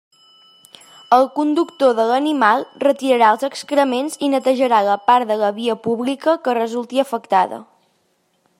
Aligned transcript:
El 1.17 1.27
conductor 1.35 1.91
de 1.99 2.05
l'animal 2.11 2.65
retirarà 2.85 3.27
els 3.35 3.45
excrements 3.49 4.17
i 4.27 4.31
netejarà 4.37 4.79
la 4.89 4.97
part 5.11 5.31
de 5.33 5.37
la 5.43 5.53
via 5.59 5.77
pública 5.89 6.35
que 6.47 6.57
resulti 6.61 7.05
afectada. 7.05 7.61